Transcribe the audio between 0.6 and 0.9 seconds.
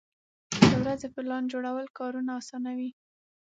د